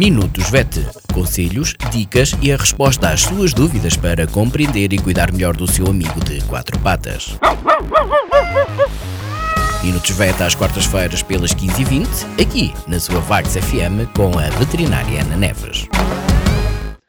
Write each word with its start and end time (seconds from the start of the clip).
Minutos 0.00 0.48
VET. 0.48 0.80
Conselhos, 1.12 1.74
dicas 1.90 2.34
e 2.40 2.50
a 2.50 2.56
resposta 2.56 3.10
às 3.10 3.20
suas 3.20 3.52
dúvidas 3.52 3.98
para 3.98 4.26
compreender 4.26 4.94
e 4.94 4.98
cuidar 4.98 5.30
melhor 5.30 5.54
do 5.54 5.70
seu 5.70 5.86
amigo 5.88 6.24
de 6.24 6.42
quatro 6.44 6.78
patas. 6.78 7.38
Minutos 9.84 10.10
VET 10.12 10.42
às 10.42 10.54
quartas-feiras 10.54 11.22
pelas 11.22 11.52
15h20, 11.52 12.06
aqui 12.40 12.72
na 12.88 12.98
sua 12.98 13.20
Vagos 13.20 13.54
FM 13.54 14.08
com 14.16 14.38
a 14.38 14.48
veterinária 14.58 15.20
Ana 15.20 15.36
Neves. 15.36 15.86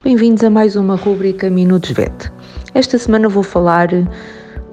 Bem-vindos 0.03 0.43
a 0.43 0.49
mais 0.49 0.75
uma 0.75 0.97
rúbrica 0.97 1.49
Minutos 1.49 1.91
VET. 1.91 2.29
Esta 2.73 2.97
semana 2.97 3.29
vou 3.29 3.41
falar 3.43 3.87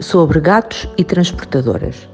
sobre 0.01 0.41
gatos 0.41 0.89
e 0.99 1.05
transportadoras. 1.05 2.09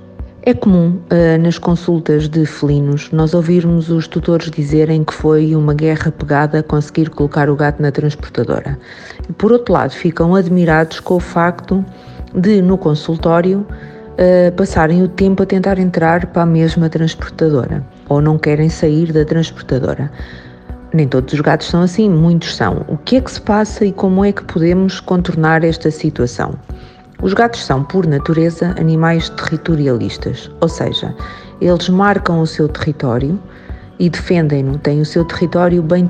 É 0.46 0.52
comum 0.52 1.00
uh, 1.10 1.42
nas 1.42 1.56
consultas 1.56 2.28
de 2.28 2.44
felinos 2.44 3.10
nós 3.10 3.32
ouvirmos 3.32 3.88
os 3.88 4.06
tutores 4.06 4.50
dizerem 4.50 5.02
que 5.02 5.14
foi 5.14 5.56
uma 5.56 5.72
guerra 5.72 6.12
pegada 6.12 6.62
conseguir 6.62 7.08
colocar 7.08 7.48
o 7.48 7.56
gato 7.56 7.80
na 7.80 7.90
transportadora. 7.90 8.78
E 9.26 9.32
por 9.32 9.52
outro 9.52 9.72
lado, 9.72 9.92
ficam 9.92 10.34
admirados 10.34 11.00
com 11.00 11.14
o 11.14 11.20
facto 11.20 11.82
de 12.34 12.60
no 12.60 12.76
consultório 12.76 13.60
uh, 13.60 14.52
passarem 14.54 15.02
o 15.02 15.08
tempo 15.08 15.42
a 15.42 15.46
tentar 15.46 15.78
entrar 15.78 16.26
para 16.26 16.42
a 16.42 16.46
mesma 16.46 16.90
transportadora 16.90 17.82
ou 18.10 18.20
não 18.20 18.36
querem 18.36 18.68
sair 18.68 19.14
da 19.14 19.24
transportadora. 19.24 20.12
Nem 20.92 21.08
todos 21.08 21.32
os 21.32 21.40
gatos 21.40 21.68
são 21.68 21.80
assim, 21.80 22.10
muitos 22.10 22.54
são. 22.54 22.84
O 22.86 22.98
que 22.98 23.16
é 23.16 23.20
que 23.22 23.32
se 23.32 23.40
passa 23.40 23.86
e 23.86 23.92
como 23.92 24.22
é 24.22 24.30
que 24.30 24.44
podemos 24.44 25.00
contornar 25.00 25.64
esta 25.64 25.90
situação? 25.90 26.54
Os 27.24 27.32
gatos 27.32 27.64
são, 27.64 27.82
por 27.82 28.06
natureza, 28.06 28.74
animais 28.78 29.30
territorialistas, 29.30 30.50
ou 30.60 30.68
seja, 30.68 31.16
eles 31.58 31.88
marcam 31.88 32.42
o 32.42 32.46
seu 32.46 32.68
território 32.68 33.40
e 33.98 34.10
defendem-no, 34.10 34.76
têm 34.76 35.00
o 35.00 35.06
seu 35.06 35.24
território 35.24 35.82
bem 35.82 36.06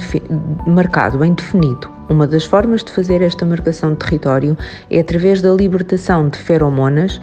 marcado, 0.67 1.17
bem 1.17 1.33
definido. 1.33 1.89
Uma 2.09 2.27
das 2.27 2.45
formas 2.45 2.83
de 2.83 2.91
fazer 2.91 3.23
esta 3.23 3.47
marcação 3.47 3.93
de 3.93 3.99
território 3.99 4.59
é 4.91 4.99
através 4.99 5.41
da 5.41 5.53
libertação 5.53 6.29
de 6.29 6.37
feromonas 6.37 7.21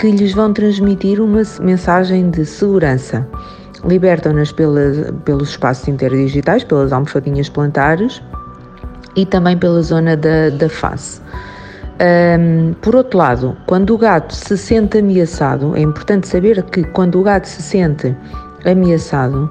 que 0.00 0.10
lhes 0.10 0.32
vão 0.32 0.52
transmitir 0.52 1.20
uma 1.20 1.42
mensagem 1.60 2.30
de 2.30 2.44
segurança. 2.44 3.24
Libertam-nas 3.84 4.50
pelos 4.50 5.48
espaços 5.48 5.86
interdigitais, 5.86 6.64
pelas 6.64 6.92
almofadinhas 6.92 7.48
plantares 7.48 8.20
e 9.14 9.24
também 9.24 9.56
pela 9.56 9.80
zona 9.80 10.16
da, 10.16 10.50
da 10.50 10.68
face. 10.68 11.20
Um, 12.00 12.74
por 12.74 12.94
outro 12.94 13.18
lado, 13.18 13.56
quando 13.66 13.92
o 13.92 13.98
gato 13.98 14.32
se 14.32 14.56
sente 14.56 14.98
ameaçado, 14.98 15.74
é 15.76 15.80
importante 15.80 16.28
saber 16.28 16.62
que 16.64 16.84
quando 16.84 17.18
o 17.20 17.22
gato 17.24 17.46
se 17.46 17.60
sente 17.60 18.14
ameaçado, 18.64 19.50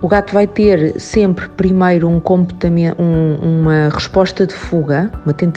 o 0.00 0.08
gato 0.08 0.32
vai 0.32 0.46
ter 0.46 0.98
sempre 1.00 1.48
primeiro 1.50 2.08
um 2.08 2.20
comportamento, 2.20 3.00
um, 3.00 3.36
uma 3.60 3.88
resposta 3.90 4.46
de 4.46 4.54
fuga, 4.54 5.10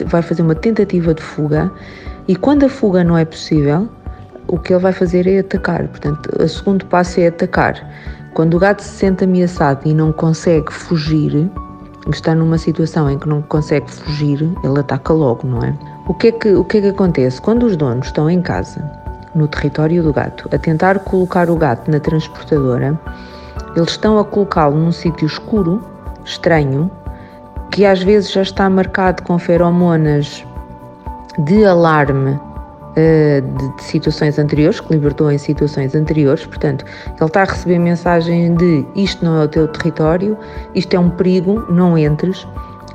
vai 0.05 0.22
fazer 0.22 0.41
uma 0.41 0.55
tentativa 0.55 1.13
de 1.13 1.22
fuga, 1.22 1.72
e 2.28 2.35
quando 2.35 2.66
a 2.66 2.69
fuga 2.69 3.03
não 3.03 3.17
é 3.17 3.25
possível, 3.25 3.89
o 4.47 4.59
que 4.59 4.73
ele 4.73 4.81
vai 4.81 4.94
fazer 4.94 5.28
é 5.28 5.39
atacar. 5.39 5.88
Portanto, 5.88 6.30
o 6.39 6.47
segundo 6.47 6.85
passo 6.85 7.19
é 7.19 7.28
atacar. 7.28 7.75
Quando 8.33 8.56
o 8.56 8.59
gato 8.59 8.81
se 8.81 8.89
sente 8.89 9.23
ameaçado 9.23 9.88
e 9.88 9.94
não 9.94 10.11
consegue 10.11 10.72
fugir, 10.72 11.50
está 12.09 12.33
numa 12.33 12.58
situação 12.58 13.09
em 13.09 13.17
que 13.17 13.28
não 13.28 13.41
consegue 13.44 13.89
fugir, 13.91 14.41
ele 14.63 14.80
ataca 14.80 15.13
logo, 15.13 15.47
não 15.47 15.59
é? 15.59 15.78
O 16.11 16.13
que 16.13 16.27
é 16.27 16.31
que, 16.33 16.53
o 16.53 16.65
que, 16.65 16.79
é 16.79 16.81
que 16.81 16.87
acontece? 16.89 17.41
Quando 17.41 17.63
os 17.63 17.77
donos 17.77 18.07
estão 18.07 18.29
em 18.29 18.41
casa, 18.41 18.83
no 19.33 19.47
território 19.47 20.03
do 20.03 20.11
gato, 20.11 20.49
a 20.53 20.57
tentar 20.57 20.99
colocar 20.99 21.49
o 21.49 21.55
gato 21.55 21.89
na 21.89 22.01
transportadora, 22.01 22.99
eles 23.77 23.91
estão 23.91 24.19
a 24.19 24.25
colocá-lo 24.25 24.75
num 24.75 24.91
sítio 24.91 25.25
escuro, 25.25 25.81
estranho, 26.25 26.91
que 27.71 27.85
às 27.85 28.03
vezes 28.03 28.29
já 28.29 28.41
está 28.41 28.69
marcado 28.69 29.23
com 29.23 29.39
feromonas 29.39 30.45
de 31.45 31.63
alarme 31.63 32.31
uh, 32.31 33.57
de, 33.57 33.75
de, 33.77 33.81
situações 33.81 34.38
anteriores, 34.38 34.81
que 34.81 34.91
libertou 34.91 35.31
em 35.31 35.38
situações 35.38 35.95
anteriores, 35.95 36.45
portanto, 36.45 36.83
ele 37.07 37.25
está 37.25 37.44
a 37.44 37.45
receber 37.45 37.79
mensagem 37.79 38.53
de 38.55 38.85
isto 38.97 39.23
não 39.23 39.41
é 39.41 39.45
o 39.45 39.47
teu 39.47 39.66
território, 39.69 40.38
isto 40.75 40.94
é 40.94 41.00
um 41.00 41.09
perigo, 41.09 41.66
não 41.71 41.97
entres, 41.97 42.45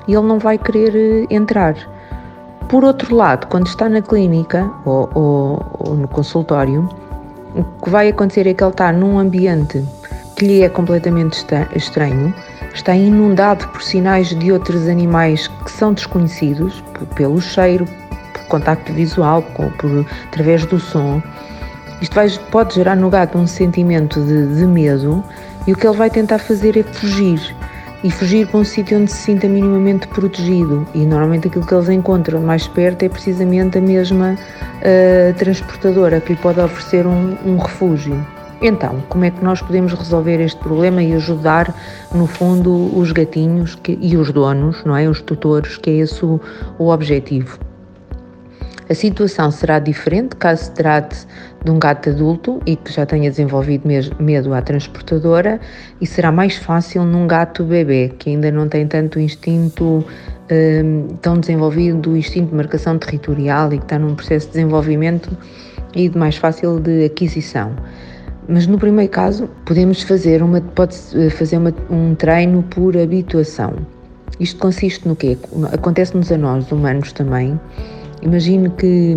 e 0.07 0.13
ele 0.13 0.27
não 0.27 0.39
vai 0.39 0.59
querer 0.59 0.95
eh, 0.95 1.35
entrar. 1.35 1.96
Por 2.69 2.85
outro 2.85 3.15
lado, 3.15 3.47
quando 3.47 3.69
está 3.69 3.89
na 3.89 4.03
clínica 4.03 4.69
ou, 4.85 5.09
ou, 5.15 5.67
ou, 5.79 5.95
no 5.95 6.09
consultório, 6.09 6.89
o 7.55 7.63
que 7.63 7.89
vai 7.89 8.09
acontecer 8.09 8.45
é 8.49 8.55
que 8.55 8.63
ele 8.63 8.73
está 8.73 8.91
num 8.91 9.21
ambiente 9.21 9.85
que 10.35 10.45
lhe 10.45 10.63
é 10.63 10.69
completamente 10.69 11.47
estranho, 11.77 12.35
está 12.75 12.95
inundado 12.95 13.69
por 13.69 13.81
sinais 13.81 14.29
de 14.31 14.51
outros 14.51 14.89
animais 14.89 15.47
que 15.47 15.71
são 15.71 15.93
desconhecidos, 15.93 16.83
pelo 17.15 17.41
cheiro, 17.41 17.87
por 18.33 18.43
contacto 18.49 18.93
visual, 18.93 19.43
por, 19.43 19.71
por 19.75 20.05
através 20.27 20.67
do 20.67 20.81
som. 20.81 21.23
Isto 22.03 22.15
vai, 22.15 22.29
pode 22.51 22.75
gerar 22.75 22.97
no 22.97 23.09
gato 23.09 23.39
um 23.39 23.47
sentimento 23.47 24.21
de, 24.21 24.57
de 24.57 24.67
medo 24.67 25.23
e 25.69 25.73
o 25.73 25.77
que 25.77 25.87
ele 25.87 25.97
vai 25.97 26.11
tentar 26.11 26.39
fazer 26.39 26.77
é 26.77 26.83
fugir 26.83 27.55
e 28.07 28.11
fugir 28.11 28.47
para 28.47 28.61
um 28.61 28.65
sítio 28.65 29.01
onde 29.01 29.11
se 29.11 29.17
sinta 29.17 29.49
minimamente 29.49 30.07
protegido. 30.07 30.87
E 30.95 31.05
normalmente 31.05 31.49
aquilo 31.49 31.67
que 31.67 31.75
eles 31.75 31.89
encontram 31.89 32.41
mais 32.41 32.69
perto 32.69 33.03
é 33.03 33.09
precisamente 33.09 33.79
a 33.79 33.81
mesma 33.81 34.35
uh, 34.37 35.35
transportadora 35.35 36.21
que 36.21 36.33
lhe 36.33 36.39
pode 36.39 36.61
oferecer 36.61 37.05
um, 37.05 37.37
um 37.45 37.57
refúgio. 37.57 38.25
Então, 38.63 39.03
como 39.09 39.25
é 39.25 39.31
que 39.33 39.43
nós 39.45 39.61
podemos 39.61 39.93
resolver 39.93 40.41
este 40.41 40.59
problema 40.61 41.03
e 41.03 41.15
ajudar, 41.15 41.75
no 42.15 42.29
fundo, 42.29 42.97
os 42.97 43.11
gatinhos 43.11 43.75
que, 43.75 43.99
e 44.01 44.17
os 44.17 44.31
donos, 44.31 44.85
não 44.85 44.97
é? 44.97 45.09
Os 45.09 45.21
tutores, 45.21 45.77
que 45.77 45.91
é 45.91 45.95
esse 45.95 46.25
o, 46.25 46.41
o 46.79 46.91
objetivo. 46.91 47.66
A 48.89 48.95
situação 48.95 49.51
será 49.51 49.81
diferente 49.81 50.37
caso 50.37 50.65
se 50.65 50.71
trate 50.71 51.27
de 51.65 51.71
um 51.71 51.79
gato 51.79 52.11
adulto 52.11 52.61
e 52.65 52.77
que 52.77 52.93
já 52.93 53.05
tenha 53.05 53.29
desenvolvido 53.29 53.89
medo 54.21 54.55
à 54.55 54.63
transportadora, 54.63 55.61
e 56.01 56.07
será 56.07 56.31
mais 56.31 56.57
fácil 56.57 57.05
num 57.05 57.27
gato 57.27 57.65
bebê 57.65 58.13
que 58.17 58.31
ainda 58.31 58.51
não 58.53 58.69
tem 58.69 58.87
tanto 58.87 59.19
instinto 59.19 60.05
um, 60.51 61.09
tão 61.21 61.41
desenvolvido, 61.41 62.13
o 62.13 62.17
instinto 62.17 62.51
de 62.51 62.55
marcação 62.55 62.97
territorial 62.97 63.73
e 63.73 63.79
que 63.79 63.85
está 63.85 63.99
num 63.99 64.15
processo 64.15 64.47
de 64.47 64.53
desenvolvimento 64.53 65.37
e 65.93 66.09
de 66.09 66.17
mais 66.17 66.37
fácil 66.37 66.79
de 66.79 67.07
aquisição. 67.07 67.75
Mas 68.49 68.69
no 68.69 68.79
primeiro 68.79 69.11
caso, 69.11 69.51
podemos 69.65 70.03
fazer 70.03 70.41
uma, 70.41 70.61
pode 70.61 70.97
fazer 71.31 71.57
uma, 71.59 71.75
um 71.91 72.15
treino 72.15 72.63
por 72.63 72.97
habituação. 72.97 73.75
Isto 74.39 74.61
consiste 74.61 75.09
no 75.09 75.17
quê? 75.17 75.37
Acontece-nos 75.73 76.31
a 76.31 76.39
nós, 76.39 76.71
humanos 76.71 77.11
também, 77.13 77.59
Imagine 78.23 78.71
que 78.71 79.17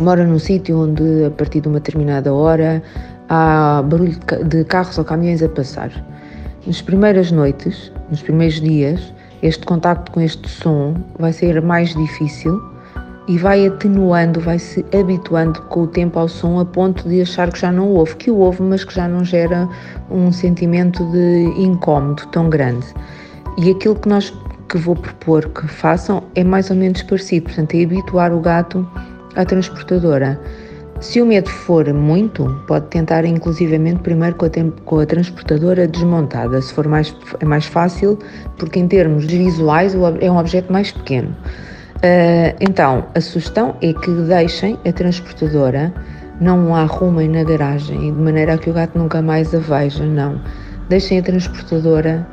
mora 0.00 0.24
num 0.24 0.38
sítio 0.38 0.78
onde, 0.80 1.24
a 1.24 1.30
partir 1.30 1.60
de 1.60 1.68
uma 1.68 1.78
determinada 1.78 2.32
hora, 2.32 2.82
há 3.28 3.82
barulho 3.82 4.18
de 4.46 4.64
carros 4.64 4.98
ou 4.98 5.04
caminhões 5.04 5.42
a 5.42 5.48
passar. 5.48 5.90
Nas 6.66 6.80
primeiras 6.80 7.30
noites, 7.30 7.92
nos 8.10 8.22
primeiros 8.22 8.60
dias, 8.60 9.12
este 9.42 9.64
contacto 9.66 10.10
com 10.12 10.20
este 10.20 10.48
som 10.48 10.94
vai 11.18 11.32
ser 11.32 11.60
mais 11.60 11.94
difícil 11.94 12.58
e 13.28 13.38
vai 13.38 13.66
atenuando, 13.66 14.40
vai 14.40 14.58
se 14.58 14.84
habituando 14.98 15.60
com 15.62 15.82
o 15.82 15.86
tempo 15.86 16.18
ao 16.18 16.28
som 16.28 16.58
a 16.60 16.64
ponto 16.64 17.08
de 17.08 17.22
achar 17.22 17.50
que 17.52 17.60
já 17.60 17.70
não 17.70 17.88
ouve, 17.90 18.16
que 18.16 18.30
o 18.30 18.36
ouve, 18.36 18.62
mas 18.62 18.84
que 18.84 18.94
já 18.94 19.08
não 19.08 19.24
gera 19.24 19.68
um 20.10 20.32
sentimento 20.32 21.04
de 21.10 21.52
incómodo 21.56 22.22
tão 22.32 22.48
grande. 22.48 22.86
E 23.58 23.70
aquilo 23.70 23.94
que 23.94 24.08
nós 24.08 24.30
que 24.68 24.78
vou 24.78 24.96
propor 24.96 25.48
que 25.50 25.66
façam 25.68 26.22
é 26.34 26.44
mais 26.44 26.70
ou 26.70 26.76
menos 26.76 27.02
parecido, 27.02 27.46
portanto, 27.46 27.74
é 27.74 27.84
habituar 27.84 28.32
o 28.32 28.40
gato 28.40 28.88
à 29.36 29.44
transportadora. 29.44 30.40
Se 31.00 31.20
o 31.20 31.26
medo 31.26 31.50
for 31.50 31.92
muito, 31.92 32.44
pode 32.66 32.86
tentar 32.86 33.24
inclusivamente 33.24 34.00
primeiro 34.00 34.36
com 34.36 34.46
a, 34.46 34.50
com 34.84 35.00
a, 35.00 35.06
transportadora 35.06 35.86
desmontada, 35.86 36.60
se 36.62 36.72
for 36.72 36.86
mais, 36.86 37.14
é 37.40 37.44
mais 37.44 37.66
fácil, 37.66 38.18
porque 38.56 38.78
em 38.78 38.88
termos 38.88 39.24
visuais 39.26 39.94
é 40.20 40.30
um 40.30 40.38
objeto 40.38 40.72
mais 40.72 40.92
pequeno. 40.92 41.28
Uh, 41.96 42.56
então, 42.60 43.04
a 43.14 43.20
sugestão 43.20 43.76
é 43.82 43.92
que 43.92 44.10
deixem 44.10 44.78
a 44.86 44.92
transportadora, 44.92 45.92
não 46.40 46.74
a 46.74 46.82
arrumem 46.82 47.28
na 47.28 47.42
garagem, 47.44 48.12
de 48.14 48.20
maneira 48.20 48.54
a 48.54 48.58
que 48.58 48.70
o 48.70 48.72
gato 48.72 48.98
nunca 48.98 49.20
mais 49.20 49.54
a 49.54 49.58
veja, 49.58 50.04
não. 50.04 50.40
Deixem 50.88 51.18
a 51.18 51.22
transportadora 51.22 52.26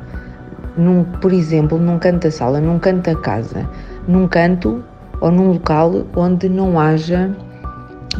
num, 0.76 1.04
por 1.04 1.32
exemplo, 1.32 1.78
num 1.78 1.98
canto 1.98 2.24
da 2.24 2.30
sala, 2.30 2.60
num 2.60 2.78
canto 2.78 3.10
da 3.10 3.20
casa, 3.20 3.68
num 4.06 4.26
canto 4.26 4.82
ou 5.20 5.30
num 5.30 5.52
local 5.52 6.04
onde 6.16 6.48
não 6.48 6.78
haja 6.78 7.30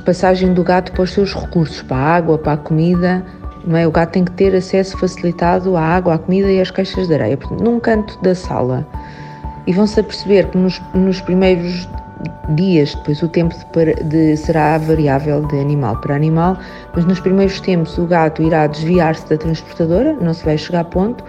passagem 0.04 0.52
do 0.54 0.62
gato 0.62 0.92
para 0.92 1.02
os 1.02 1.12
seus 1.12 1.34
recursos, 1.34 1.82
para 1.82 1.96
a 1.96 2.16
água, 2.16 2.38
para 2.38 2.52
a 2.52 2.56
comida, 2.56 3.24
não 3.66 3.76
é? 3.76 3.86
O 3.86 3.90
gato 3.90 4.12
tem 4.12 4.24
que 4.24 4.32
ter 4.32 4.54
acesso 4.54 4.96
facilitado 4.98 5.76
à 5.76 5.82
água, 5.82 6.14
à 6.14 6.18
comida 6.18 6.50
e 6.50 6.60
às 6.60 6.70
caixas 6.70 7.08
de 7.08 7.14
areia, 7.14 7.36
portanto, 7.36 7.62
num 7.62 7.78
canto 7.78 8.20
da 8.22 8.34
sala. 8.34 8.86
E 9.66 9.72
vão-se 9.72 10.00
a 10.00 10.02
perceber 10.02 10.48
que 10.48 10.58
nos, 10.58 10.80
nos 10.94 11.20
primeiros 11.20 11.88
dias, 12.54 12.94
depois 12.94 13.22
o 13.22 13.28
tempo 13.28 13.54
de, 13.54 13.94
de, 14.04 14.36
será 14.36 14.78
variável 14.78 15.42
de 15.46 15.60
animal 15.60 15.96
para 16.00 16.14
animal, 16.14 16.58
mas 16.94 17.04
nos 17.04 17.20
primeiros 17.20 17.60
tempos 17.60 17.96
o 17.98 18.06
gato 18.06 18.42
irá 18.42 18.66
desviar-se 18.66 19.28
da 19.28 19.36
transportadora, 19.36 20.16
não 20.20 20.34
se 20.34 20.44
vai 20.44 20.58
chegar 20.58 20.80
a 20.80 20.84
ponto, 20.84 21.24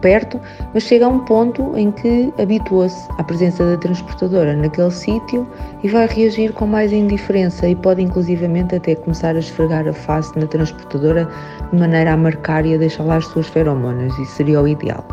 perto, 0.00 0.40
mas 0.72 0.82
chega 0.82 1.06
a 1.06 1.08
um 1.08 1.20
ponto 1.20 1.76
em 1.76 1.90
que 1.90 2.32
habitua-se 2.38 3.08
à 3.18 3.24
presença 3.24 3.64
da 3.64 3.76
transportadora 3.76 4.54
naquele 4.54 4.90
sítio 4.90 5.46
e 5.82 5.88
vai 5.88 6.06
reagir 6.06 6.52
com 6.52 6.66
mais 6.66 6.92
indiferença 6.92 7.68
e 7.68 7.76
pode 7.76 8.02
inclusivamente 8.02 8.74
até 8.74 8.94
começar 8.94 9.36
a 9.36 9.38
esfregar 9.38 9.86
a 9.86 9.92
face 9.92 10.38
na 10.38 10.46
transportadora 10.46 11.28
de 11.72 11.78
maneira 11.78 12.12
a 12.12 12.16
marcar 12.16 12.64
e 12.64 12.74
a 12.74 12.78
deixar 12.78 13.04
lá 13.04 13.16
as 13.16 13.26
suas 13.26 13.46
feromonas, 13.48 14.16
isso 14.18 14.32
seria 14.32 14.60
o 14.60 14.68
ideal. 14.68 15.04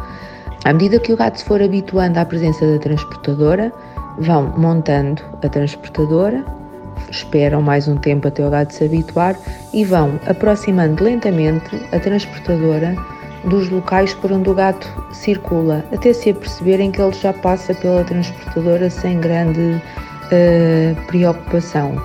À 0.63 0.73
medida 0.73 0.99
que 0.99 1.13
o 1.13 1.17
gato 1.17 1.37
se 1.37 1.45
for 1.45 1.61
habituando 1.61 2.19
à 2.19 2.25
presença 2.25 2.65
da 2.65 2.79
transportadora, 2.79 3.71
vão 4.17 4.51
montando 4.57 5.21
a 5.43 5.49
transportadora, 5.49 6.43
esperam 7.11 7.61
mais 7.61 7.87
um 7.87 7.97
tempo 7.97 8.27
até 8.27 8.45
o 8.45 8.49
gato 8.49 8.73
se 8.73 8.83
habituar 8.83 9.35
e 9.73 9.83
vão 9.83 10.19
aproximando 10.25 11.03
lentamente 11.03 11.69
a 11.91 11.99
transportadora 11.99 12.95
dos 13.45 13.69
locais 13.69 14.13
por 14.13 14.31
onde 14.31 14.49
o 14.49 14.53
gato 14.53 14.87
circula, 15.11 15.85
até 15.93 16.13
se 16.13 16.31
aperceberem 16.31 16.91
que 16.91 17.01
ele 17.01 17.13
já 17.13 17.31
passa 17.33 17.73
pela 17.73 18.03
transportadora 18.03 18.89
sem 18.89 19.19
grande 19.19 19.59
uh, 19.61 21.05
preocupação. 21.07 21.95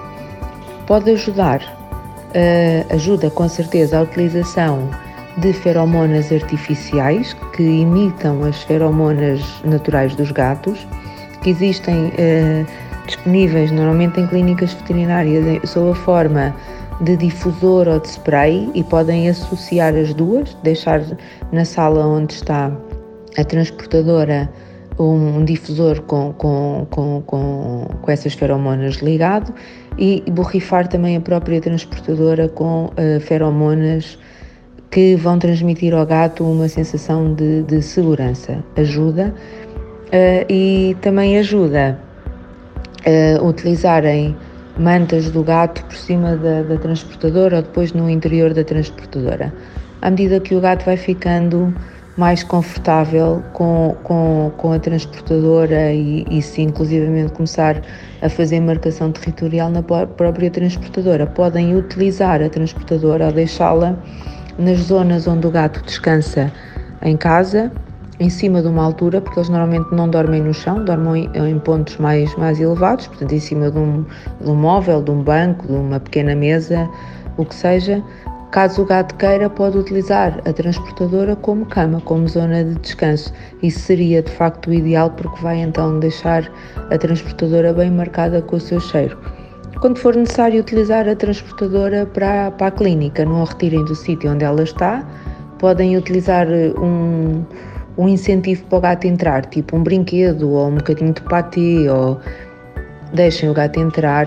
Pode 0.86 1.10
ajudar, 1.10 1.60
uh, 1.60 2.94
ajuda 2.94 3.30
com 3.30 3.48
certeza 3.48 3.98
a 3.98 4.02
utilização 4.02 4.90
de 5.38 5.52
feromonas 5.52 6.30
artificiais 6.30 7.34
que 7.54 7.62
imitam 7.62 8.44
as 8.44 8.62
feromonas 8.62 9.42
naturais 9.64 10.14
dos 10.14 10.30
gatos, 10.30 10.86
que 11.42 11.50
existem 11.50 12.06
uh, 12.08 12.66
disponíveis 13.06 13.70
normalmente 13.70 14.20
em 14.20 14.26
clínicas 14.26 14.74
veterinárias 14.74 15.68
sob 15.70 15.90
a 15.90 15.94
forma 15.94 16.54
de 17.00 17.16
difusor 17.16 17.88
ou 17.88 17.98
de 17.98 18.08
spray 18.08 18.70
e 18.74 18.84
podem 18.84 19.28
associar 19.28 19.94
as 19.94 20.12
duas, 20.14 20.54
deixar 20.62 21.02
na 21.52 21.64
sala 21.64 22.06
onde 22.06 22.34
está 22.34 22.70
a 23.36 23.44
transportadora 23.44 24.50
um 24.98 25.44
difusor 25.44 26.02
com, 26.02 26.32
com, 26.34 26.86
com, 26.90 27.22
com, 27.22 27.86
com 28.02 28.10
essas 28.10 28.34
feromonas 28.34 28.96
ligado 28.96 29.52
e 29.98 30.22
borrifar 30.30 30.88
também 30.88 31.16
a 31.16 31.20
própria 31.20 31.60
transportadora 31.60 32.48
com 32.48 32.86
uh, 32.86 33.20
feromonas 33.20 34.18
que 34.90 35.16
vão 35.16 35.38
transmitir 35.38 35.94
ao 35.94 36.04
gato 36.04 36.44
uma 36.44 36.68
sensação 36.68 37.32
de, 37.32 37.62
de 37.62 37.80
segurança. 37.80 38.62
Ajuda 38.76 39.34
uh, 40.08 40.52
e 40.52 40.96
também 41.00 41.38
ajuda 41.38 41.98
a 43.06 43.42
uh, 43.42 43.46
utilizarem 43.46 44.36
mantas 44.78 45.30
do 45.30 45.42
gato 45.42 45.84
por 45.84 45.96
cima 45.96 46.36
da, 46.36 46.62
da 46.62 46.76
transportadora 46.76 47.56
ou 47.56 47.62
depois 47.62 47.92
no 47.92 48.08
interior 48.08 48.54
da 48.54 48.64
transportadora. 48.64 49.52
À 50.02 50.10
medida 50.10 50.40
que 50.40 50.54
o 50.54 50.60
gato 50.60 50.84
vai 50.84 50.96
ficando 50.96 51.74
mais 52.16 52.42
confortável 52.42 53.42
com, 53.52 53.96
com, 54.02 54.52
com 54.56 54.72
a 54.72 54.78
transportadora 54.78 55.92
e, 55.92 56.24
e 56.30 56.42
se 56.42 56.62
inclusivamente 56.62 57.32
começar 57.32 57.80
a 58.20 58.28
fazer 58.28 58.60
marcação 58.60 59.12
territorial 59.12 59.70
na 59.70 59.82
própria 59.82 60.50
transportadora, 60.50 61.26
podem 61.26 61.76
utilizar 61.76 62.42
a 62.42 62.48
transportadora 62.48 63.26
ou 63.26 63.32
deixá-la 63.32 63.96
nas 64.58 64.78
zonas 64.80 65.26
onde 65.26 65.46
o 65.46 65.50
gato 65.50 65.82
descansa 65.82 66.52
em 67.02 67.16
casa 67.16 67.72
em 68.20 68.28
cima 68.28 68.60
de 68.60 68.68
uma 68.68 68.84
altura, 68.84 69.20
porque 69.20 69.38
eles 69.38 69.48
normalmente 69.48 69.92
não 69.92 70.08
dormem 70.08 70.42
no 70.42 70.52
chão, 70.52 70.84
dormem 70.84 71.30
em, 71.34 71.58
pontos 71.58 71.96
mais, 71.96 72.32
mais 72.36 72.60
elevados, 72.60 73.06
portanto, 73.06 73.32
em 73.32 73.40
cima 73.40 73.70
de 73.70 73.78
um, 73.78 74.04
de 74.40 74.50
um 74.50 74.54
móvel, 74.54 75.02
de 75.02 75.10
um 75.10 75.22
banco, 75.22 75.66
de 75.66 75.72
uma 75.72 75.98
pequena 75.98 76.36
mesa, 76.36 76.88
o 77.38 77.44
que 77.46 77.54
seja. 77.54 78.02
Caso 78.50 78.82
o 78.82 78.84
gato 78.84 79.14
queira, 79.14 79.48
pode 79.48 79.78
utilizar 79.78 80.38
a 80.44 80.52
transportadora 80.52 81.34
como 81.34 81.64
cama, 81.64 82.00
como 82.02 82.28
zona 82.28 82.62
de 82.62 82.74
descanso. 82.80 83.32
Isso 83.62 83.78
seria 83.78 84.22
de 84.22 84.30
facto 84.30 84.68
o 84.68 84.74
ideal, 84.74 85.10
porque 85.10 85.40
vai 85.40 85.60
então 85.60 85.98
deixar 85.98 86.50
a 86.90 86.98
transportadora 86.98 87.72
bem 87.72 87.90
marcada 87.90 88.42
com 88.42 88.56
o 88.56 88.60
seu 88.60 88.80
cheiro. 88.80 89.16
Quando 89.80 89.98
for 89.98 90.14
necessário 90.14 90.60
utilizar 90.60 91.08
a 91.08 91.16
transportadora 91.16 92.04
para, 92.04 92.50
para 92.50 92.66
a 92.66 92.70
clínica, 92.70 93.24
não 93.24 93.42
a 93.42 93.46
retirem 93.46 93.82
do 93.84 93.94
sítio 93.94 94.30
onde 94.30 94.44
ela 94.44 94.62
está, 94.62 95.06
podem 95.58 95.96
utilizar 95.96 96.46
um 96.48 97.44
um 98.00 98.08
incentivo 98.08 98.64
para 98.64 98.78
o 98.78 98.80
gato 98.80 99.06
entrar, 99.06 99.44
tipo 99.46 99.76
um 99.76 99.82
brinquedo 99.82 100.50
ou 100.50 100.68
um 100.68 100.76
bocadinho 100.76 101.12
de 101.12 101.20
patê, 101.20 101.86
ou 101.90 102.18
deixem 103.12 103.50
o 103.50 103.52
gato 103.52 103.78
entrar, 103.78 104.26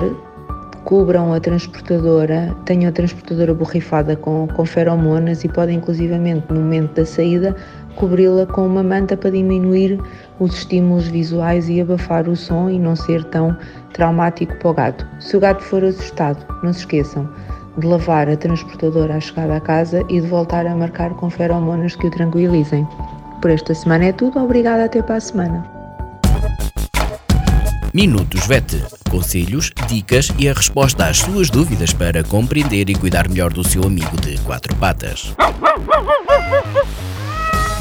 cubram 0.84 1.34
a 1.34 1.40
transportadora, 1.40 2.56
tenham 2.66 2.90
a 2.90 2.92
transportadora 2.92 3.52
borrifada 3.54 4.16
com, 4.16 4.48
com 4.48 4.64
feromonas 4.64 5.44
e 5.44 5.50
podem 5.50 5.78
inclusivamente 5.78 6.46
no 6.50 6.60
momento 6.60 6.94
da 6.94 7.06
saída 7.06 7.56
cobri-la 7.96 8.46
com 8.46 8.68
uma 8.68 8.84
manta 8.84 9.18
para 9.18 9.32
diminuir 9.32 10.00
os 10.40 10.54
estímulos 10.54 11.08
visuais 11.08 11.68
e 11.68 11.82
abafar 11.82 12.30
o 12.30 12.36
som 12.36 12.70
e 12.70 12.78
não 12.78 12.96
ser 12.96 13.24
tão 13.26 13.56
traumático 13.94 14.56
para 14.58 14.70
o 14.70 14.74
gato. 14.74 15.08
Se 15.20 15.36
o 15.36 15.40
gato 15.40 15.64
for 15.64 15.84
assustado, 15.84 16.46
não 16.64 16.74
se 16.74 16.80
esqueçam 16.80 17.28
de 17.78 17.88
lavar 17.88 18.30
a 18.30 18.38
transportadora 18.38 19.16
à 19.16 19.20
chegada 19.20 19.56
à 19.56 19.60
casa 19.60 20.04
e 20.10 20.22
de 20.22 20.28
voltar 20.28 20.68
a 20.68 20.76
marcar 20.76 21.12
com 21.16 21.28
feromonas 21.30 21.96
que 21.96 22.06
o 22.06 22.12
tranquilizem. 22.12 22.88
Por 23.44 23.52
esta 23.52 23.76
semana 23.76 24.06
é 24.06 24.14
tudo. 24.14 24.40
Obrigada. 24.42 24.86
Até 24.86 25.02
para 25.02 25.16
a 25.16 25.20
semana. 25.20 25.66
Minutos 27.94 28.48
VET. 28.48 28.82
Conselhos, 29.12 29.70
dicas 29.86 30.32
e 30.40 30.48
a 30.48 30.54
resposta 30.54 31.08
às 31.08 31.18
suas 31.18 31.50
dúvidas 31.50 31.92
para 31.92 32.24
compreender 32.24 32.90
e 32.90 32.96
cuidar 32.96 33.28
melhor 33.28 33.52
do 33.52 33.62
seu 33.62 33.84
amigo 33.84 34.16
de 34.22 34.40
quatro 34.44 34.74
patas. 34.78 35.36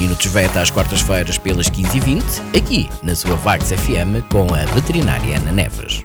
Minutos 0.00 0.26
VET 0.26 0.58
às 0.58 0.68
quartas-feiras 0.72 1.38
pelas 1.38 1.70
15h20, 1.70 2.58
aqui 2.58 2.90
na 3.00 3.14
sua 3.14 3.36
Vax 3.36 3.70
FM 3.70 4.26
com 4.32 4.52
a 4.52 4.64
veterinária 4.74 5.36
Ana 5.36 5.52
Neves. 5.52 6.02